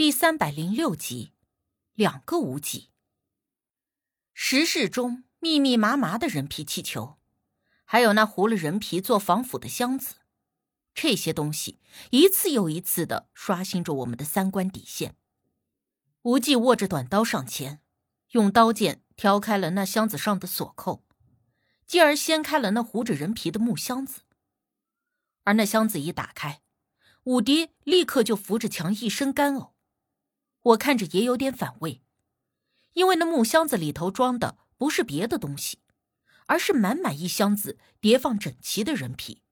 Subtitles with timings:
[0.00, 1.32] 第三百零六集，
[1.92, 2.90] 两个无极。
[4.32, 7.18] 石室中密密麻麻的人皮气球，
[7.84, 10.14] 还有那糊了人皮做防腐的箱子，
[10.94, 11.80] 这些东西
[12.12, 15.16] 一次又一次的刷新着我们的三观底线。
[16.22, 17.80] 无忌握着短刀上前，
[18.30, 21.04] 用刀剑挑开了那箱子上的锁扣，
[21.88, 24.20] 继而掀开了那糊着人皮的木箱子。
[25.42, 26.62] 而那箱子一打开，
[27.24, 29.72] 武迪立刻就扶着墙一声干呕。
[30.68, 32.02] 我看着也有点反胃，
[32.92, 35.80] 因为那木箱子里头装的不是别的东西，
[36.46, 39.42] 而是满满一箱子叠放整齐的人皮，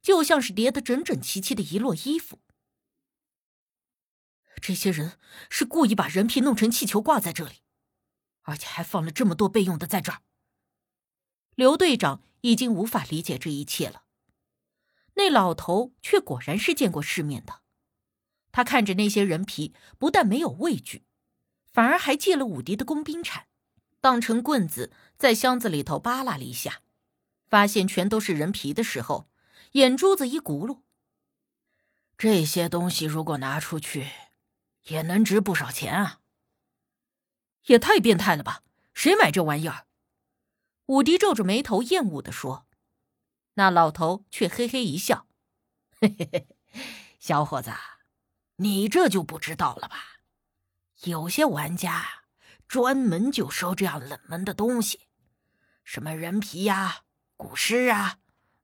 [0.00, 2.40] 就像是叠得整整齐齐的一摞衣服。
[4.60, 5.18] 这些人
[5.50, 7.62] 是故意把人皮弄成气球挂在这里，
[8.42, 10.22] 而且还放了这么多备用的在这儿。
[11.54, 14.04] 刘队长已经无法理解这一切了，
[15.14, 17.62] 那老头却果然是见过世面的。
[18.58, 21.04] 他看着那些人皮，不但没有畏惧，
[21.72, 23.46] 反而还借了武迪的工兵铲，
[24.00, 26.82] 当成棍子在箱子里头扒拉了一下，
[27.48, 29.30] 发现全都是人皮的时候，
[29.74, 30.80] 眼珠子一咕噜。
[32.16, 34.08] 这些东西如果拿出去，
[34.88, 36.18] 也能值不少钱啊！
[37.66, 38.64] 也太变态了吧！
[38.92, 39.86] 谁买这玩意儿？
[40.86, 42.66] 武迪皱着眉头，厌恶的说。
[43.54, 45.28] 那老头却嘿嘿一笑
[46.00, 46.48] ：“嘿嘿嘿，
[47.20, 47.70] 小伙子。”
[48.60, 50.20] 你这就不知道了吧？
[51.04, 52.24] 有些玩家
[52.66, 55.06] 专门就收这样冷门的东西，
[55.84, 57.04] 什么人皮呀、
[57.36, 58.18] 古尸啊、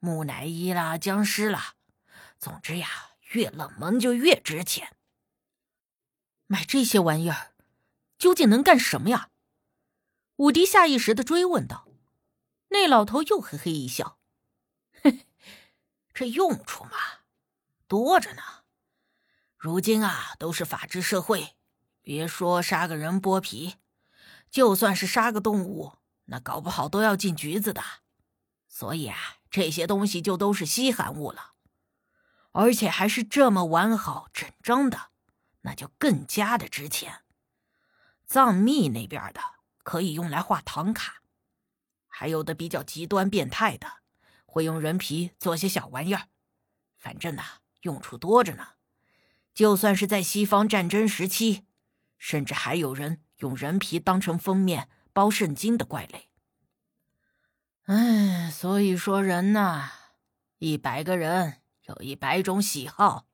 [0.00, 1.74] 木乃伊啦、僵尸啦，
[2.36, 2.88] 总之呀，
[3.30, 4.96] 越冷门就越值钱。
[6.48, 7.54] 买这些玩意儿
[8.18, 9.30] 究竟能干什么呀？
[10.36, 11.86] 武迪下意识的追问道。
[12.70, 14.18] 那老头又嘿嘿一笑
[15.00, 15.26] ：“嘿，
[16.12, 16.90] 这用处嘛，
[17.86, 18.42] 多着呢。”
[19.56, 21.56] 如今啊，都是法治社会，
[22.02, 23.76] 别说杀个人剥皮，
[24.50, 25.94] 就算是杀个动物，
[26.26, 27.82] 那搞不好都要进局子的。
[28.68, 29.16] 所以啊，
[29.50, 31.54] 这些东西就都是稀罕物了，
[32.52, 35.10] 而且还是这么完好整张的，
[35.62, 37.22] 那就更加的值钱。
[38.26, 39.40] 藏密那边的
[39.82, 41.22] 可以用来画唐卡，
[42.06, 44.00] 还有的比较极端变态的，
[44.44, 46.28] 会用人皮做些小玩意儿，
[46.98, 47.42] 反正呢，
[47.80, 48.75] 用处多着呢。
[49.56, 51.62] 就算是在西方战争时期，
[52.18, 56.28] 甚至还有人用人皮当成封面包圣经的怪类。
[57.84, 59.88] 哎，所以说人呐，
[60.58, 63.26] 一百个人有一百种喜好。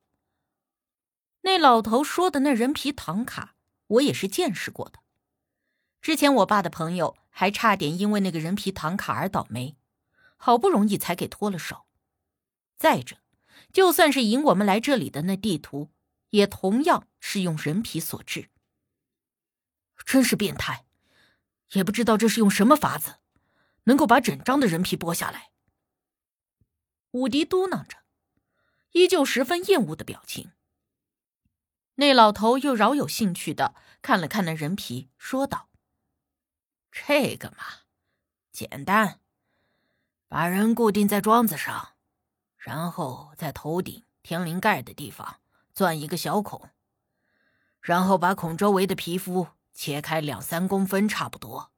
[1.41, 3.56] 那老头说的那人皮唐卡，
[3.88, 5.00] 我也是见识过的。
[6.00, 9.77] 之前我爸的朋友还差点因为那个人皮唐卡而倒霉，
[10.37, 11.87] 好不容易才给脱了手。
[12.77, 13.16] 再者，
[13.72, 15.91] 就算是引我们来这里的那地图。
[16.32, 18.48] 也同样是用人皮所制，
[20.06, 20.87] 真是变态！
[21.72, 23.20] 也不知道这是用什么法子，
[23.84, 25.53] 能够把整张的人皮剥下来。
[27.10, 27.98] 武迪嘟囔着，
[28.93, 30.53] 依旧十分厌恶的表情。
[31.97, 35.69] 那老头又饶有兴趣的看了看那人皮，说道
[36.91, 37.64] ：“这个嘛，
[38.50, 39.20] 简单，
[40.28, 41.94] 把人固定在桩子上，
[42.56, 45.41] 然后在头顶天灵盖的地方。”
[45.75, 46.69] 钻一个小孔，
[47.81, 51.72] 然后把孔周围的皮肤切开两三公分，差不多，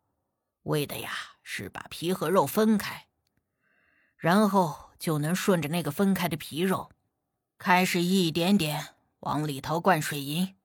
[0.62, 1.12] 为的呀
[1.43, 3.06] 是把皮和肉分开，
[4.16, 6.91] 然后就能顺着那个分开的皮肉，
[7.56, 10.56] 开始一点点往里头灌水银。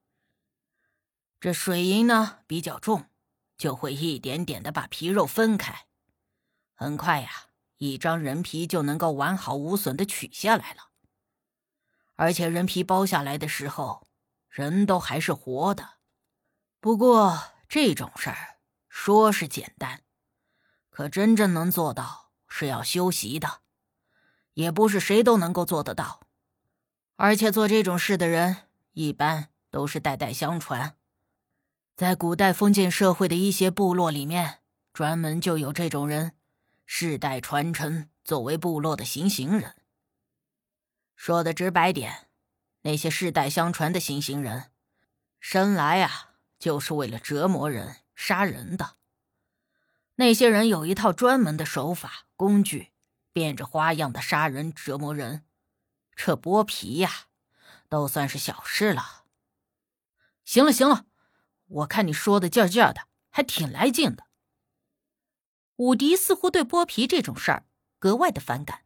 [1.40, 3.06] 这水银呢比较重，
[3.58, 5.86] 就会一点点的把皮肉分开，
[6.74, 7.30] 很快呀，
[7.78, 10.89] 一张人皮就能够完好无损的取下来了。
[12.20, 14.06] 而且人皮剥下来的时候，
[14.50, 15.92] 人都还是活的。
[16.82, 18.58] 不过这种事儿
[18.90, 20.02] 说是简单，
[20.90, 23.62] 可真正能做到是要修习的，
[24.56, 26.28] 也不是谁都能够做得到。
[27.16, 30.98] 而且做这种事的人一般都是代代相传，
[31.96, 34.60] 在古代封建社会的一些部落里面，
[34.92, 36.34] 专门就有这种人，
[36.86, 39.78] 世代传承作为部落的行刑人。
[41.20, 42.30] 说的直白点，
[42.84, 44.72] 那些世代相传的行刑人，
[45.42, 48.96] 生来啊就是为了折磨人、杀人的。
[50.16, 52.94] 那些人有一套专门的手法、工具，
[53.34, 55.46] 变着花样的杀人、折磨人。
[56.16, 57.12] 这剥皮呀，
[57.90, 59.26] 都算是小事了。
[60.46, 61.06] 行了行了，
[61.66, 64.28] 我看你说的劲劲的，还挺来劲的。
[65.76, 67.66] 武迪似乎对剥皮这种事儿
[68.00, 68.86] 格外的反感。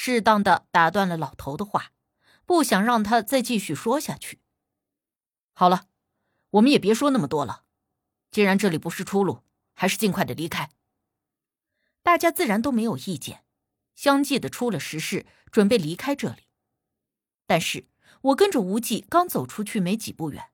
[0.00, 1.90] 适当的打断了老头的话，
[2.46, 4.38] 不想让他再继续说下去。
[5.52, 5.88] 好了，
[6.50, 7.64] 我们也别说那么多了。
[8.30, 9.42] 既然这里不是出路，
[9.74, 10.70] 还是尽快的离开。
[12.04, 13.44] 大家自然都没有意见，
[13.96, 16.44] 相继的出了石室，准备离开这里。
[17.44, 17.88] 但是
[18.20, 20.52] 我跟着无忌刚走出去没几步远，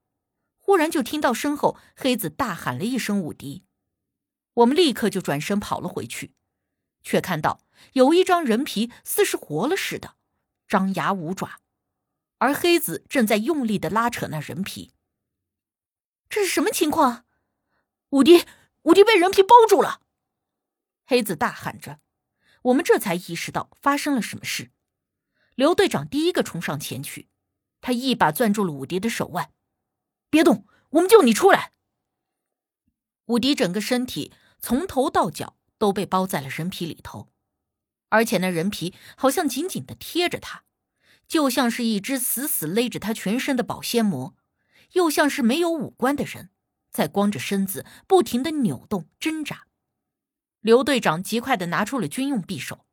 [0.57, 3.67] 忽然就听到身后黑子大喊了一声“武迪”，
[4.55, 6.33] 我们立刻就转身跑了回去，
[7.03, 7.61] 却看到
[7.93, 10.17] 有一张人皮似是活了似的，
[10.69, 11.61] 张牙舞爪。
[12.39, 14.93] 而黑子正在用力的拉扯那人皮，
[16.29, 17.25] 这是什么情况？
[18.11, 18.45] 武迪，
[18.83, 20.03] 武迪被人皮包住了！
[21.07, 22.01] 黑子大喊着，
[22.63, 24.73] 我们这才意识到发生了什么事。
[25.55, 27.29] 刘队长第一个冲上前去，
[27.81, 29.53] 他一把攥住了武迪的手腕，
[30.29, 31.73] 别动，我们救你出来。
[33.27, 37.31] 武迪整个身体从头到脚都被包在了人皮里头，
[38.15, 40.63] 而且那人皮好像紧紧的贴着他。
[41.27, 44.37] 就像是一只死死勒着他全身的保鲜膜，
[44.93, 46.51] 又像是没有五官的人，
[46.91, 49.67] 在光着身子不停的扭动挣扎。
[50.61, 52.87] 刘队长极快的拿出了军用匕首，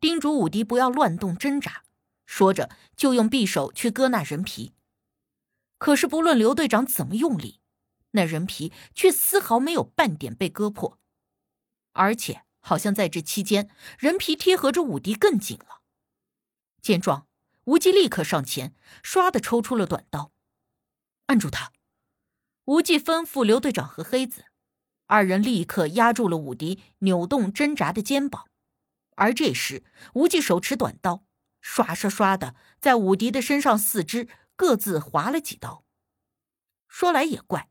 [0.00, 1.84] 叮嘱武迪不要乱动挣扎，
[2.26, 4.72] 说着就用匕首去割那人皮。
[5.78, 7.60] 可是不论刘队长怎么用力，
[8.12, 10.98] 那人皮却丝毫没有半点被割破，
[11.92, 13.68] 而且好像在这期间，
[13.98, 15.82] 人皮贴合着武迪更紧了。
[16.80, 17.28] 见状。
[17.64, 20.32] 无忌立刻上前，唰的抽出了短刀，
[21.26, 21.72] 按住他。
[22.66, 24.44] 无忌吩咐刘队长和黑子，
[25.06, 28.50] 二人立刻压住了武迪扭动挣扎的肩膀。
[29.16, 29.82] 而这时，
[30.12, 31.24] 无忌手持短刀，
[31.62, 35.86] 唰唰唰的在武迪的身上四肢各自划了几刀。
[36.86, 37.70] 说来也怪，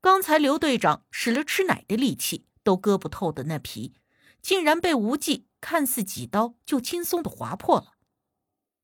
[0.00, 3.94] 刚才刘队长使了吃奶的力气都割不透的那皮，
[4.40, 7.94] 竟然被无忌看似几刀就轻松的划破了。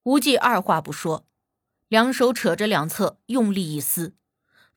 [0.04, 1.26] 无忌二话不说，
[1.88, 4.16] 两手扯着两侧，用力一撕，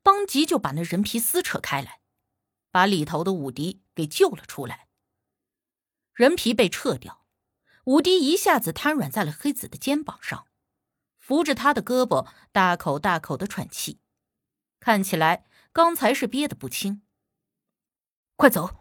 [0.01, 2.01] 当即就把那人皮撕扯开来，
[2.71, 4.88] 把里头的武迪给救了出来。
[6.13, 7.25] 人皮被撤掉，
[7.86, 10.47] 武迪一下子瘫软在了黑子的肩膀上，
[11.18, 14.00] 扶着他的胳膊，大口大口的喘气，
[14.80, 17.04] 看起来刚才是憋得不轻。
[18.36, 18.81] 快走！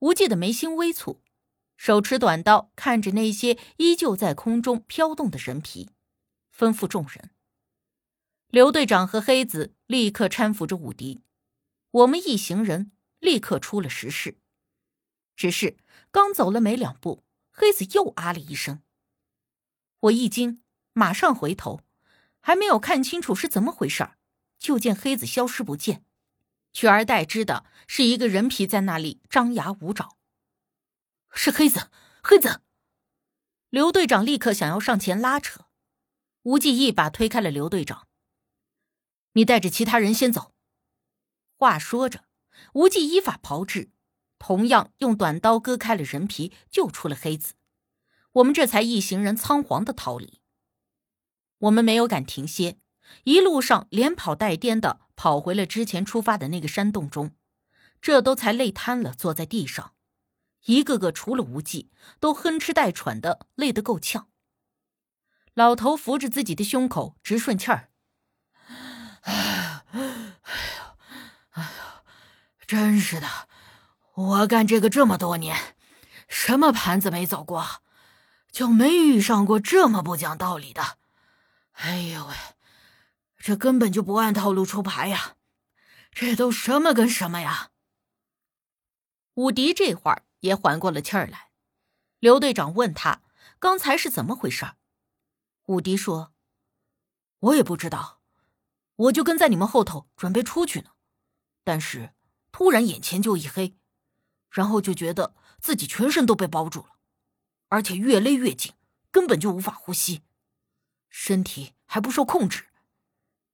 [0.00, 1.18] 无忌的眉心微蹙。
[1.76, 5.90] 手持短刀，看着那些依旧在空中飘动的人皮，
[6.52, 7.30] 吩咐众人。
[8.48, 11.20] 刘队长和黑子立刻搀扶着武迪，
[11.90, 12.90] 我们一行人
[13.20, 14.38] 立刻出了石室。
[15.36, 15.76] 只是
[16.10, 18.82] 刚走了没两步，黑子又啊了一声。
[20.00, 20.62] 我一惊，
[20.94, 21.82] 马上回头，
[22.40, 24.08] 还没有看清楚是怎么回事
[24.58, 26.04] 就见黑子消失不见，
[26.78, 30.16] 取而代之的是一个人皮在那里张牙舞爪。
[31.32, 31.90] 是黑子，
[32.22, 32.62] 黑子！
[33.68, 35.66] 刘队长立刻想要上前拉扯，
[36.42, 38.06] 无忌一把推开了刘队长。
[39.32, 40.54] 你带着其他人先走。
[41.56, 42.26] 话说着，
[42.74, 43.90] 无忌依法炮制，
[44.38, 47.54] 同样用短刀割开了人皮，救出了黑子。
[48.34, 50.40] 我们这才一行人仓皇的逃离。
[51.58, 52.78] 我们没有敢停歇，
[53.24, 57.32] 一路上连跑带颠的跑回了之前出发的那个山洞中，
[58.00, 59.92] 这都才累瘫了，坐在地上。
[60.64, 61.90] 一个个除了无忌，
[62.20, 64.28] 都哼哧带喘的，累得够呛。
[65.54, 67.90] 老头扶着自己的胸口，直顺气儿。
[69.22, 70.94] 哎呀，哎呀，
[71.50, 72.02] 哎呀，
[72.66, 73.26] 真是的！
[74.14, 75.76] 我干这个这么多年，
[76.28, 77.82] 什么盘子没走过，
[78.50, 80.98] 就没遇上过这么不讲道理的。
[81.72, 82.34] 哎呦喂，
[83.38, 85.36] 这根本就不按套路出牌呀！
[86.12, 87.70] 这都什么跟什么呀？
[89.34, 90.24] 武迪这会儿。
[90.40, 91.50] 也缓过了气儿来，
[92.20, 93.22] 刘队长问他
[93.58, 94.64] 刚才是怎么回事
[95.64, 96.32] 武迪说
[97.50, 98.20] ：“我也不知道，
[98.94, 100.90] 我就跟在你们后头准备出去呢，
[101.64, 102.14] 但是
[102.52, 103.76] 突然眼前就一黑，
[104.48, 106.92] 然后就觉得自己全身都被包住了，
[107.66, 108.74] 而且越勒越紧，
[109.10, 110.22] 根本就无法呼吸，
[111.08, 112.67] 身体还不受控制。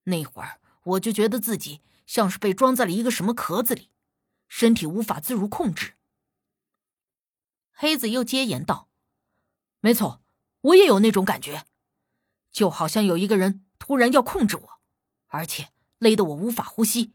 [0.05, 3.91] 那会儿我就觉得自己像是被装在了一个什么壳子里，
[4.49, 5.95] 身体无法自如控制。”
[7.73, 8.89] 黑子又接言道
[9.81, 10.23] ：“没错，
[10.61, 11.67] 我也有那种感觉，
[12.53, 14.81] 就好像有一个人突然要控制我，
[15.27, 17.13] 而且勒得我无法呼吸。”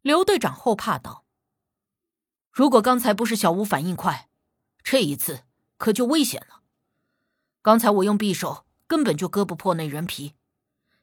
[0.00, 1.26] 刘队长后怕道
[2.50, 4.30] ：“如果刚才不是小吴反应快，
[4.82, 5.44] 这一次
[5.76, 6.62] 可就危险了。
[7.60, 10.34] 刚才我用匕首根本就割不破那人皮，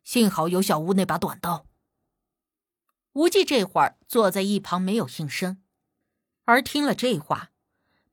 [0.05, 1.67] 幸好有小吴那把短刀。”
[3.12, 5.62] 无忌这会儿坐在一旁没有应声，
[6.45, 7.51] 而听了这话。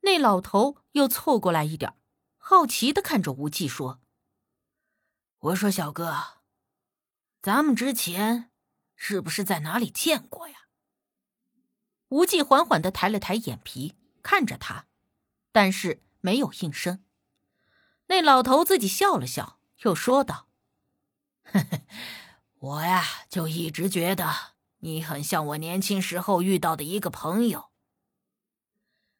[0.01, 1.93] 那老头又凑过来一点，
[2.37, 4.01] 好奇的看着无忌说
[5.39, 6.41] ：“我说小哥，
[7.41, 8.49] 咱们之前
[8.95, 10.67] 是不是在哪里见过呀？
[12.09, 14.87] 无忌缓缓的抬了抬眼皮，看着他，
[15.51, 17.03] 但是没有应声。
[18.07, 20.47] 那老头自己笑了笑，又说道
[21.43, 21.81] ：“呵 呵
[22.59, 27.71] 我呀，就一直觉得你很像我年轻时候遇到的一个朋友。”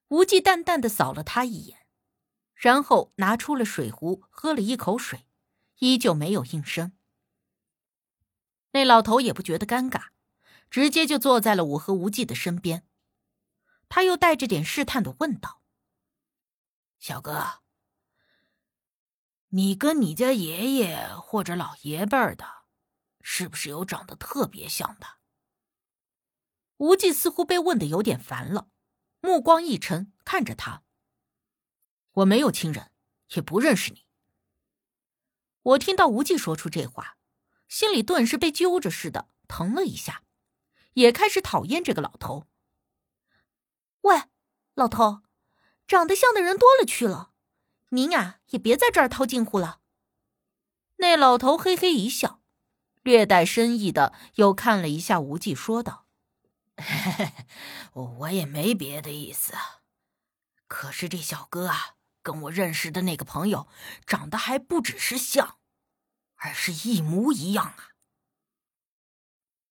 [0.09, 1.87] 无忌淡淡的扫了他一眼，
[2.53, 5.25] 然后拿出了水壶，喝了一口水，
[5.79, 6.93] 依旧没有应声。
[8.71, 10.09] 那老头也不觉得尴尬，
[10.69, 12.87] 直接就坐在了我和无忌的身边。
[13.89, 15.61] 他又带着点试探的问道
[16.99, 17.62] ：“小哥。”
[19.55, 22.63] 你跟你家爷爷或者老爷辈儿的，
[23.21, 25.05] 是不是有长得特别像的？
[26.77, 28.69] 无忌似乎被问的有点烦了，
[29.21, 30.81] 目光一沉，看着他。
[32.13, 32.91] 我没有亲人，
[33.35, 34.07] 也不认识你。
[35.61, 37.19] 我听到无忌说出这话，
[37.67, 40.23] 心里顿时被揪着似的疼了一下，
[40.93, 42.47] 也开始讨厌这个老头。
[44.01, 44.23] 喂，
[44.73, 45.21] 老头，
[45.85, 47.32] 长得像的人多了去了。
[47.93, 49.79] 您呀，也别在这儿套近乎了。
[50.97, 52.41] 那老头嘿嘿一笑，
[53.03, 56.07] 略带深意的又看了一下无忌，说道
[57.93, 59.53] ：“我也没别的意思，
[60.67, 63.67] 可是这小哥啊，跟我认识的那个朋友
[64.07, 65.59] 长得还不只是像，
[66.37, 67.89] 而是一模一样啊。”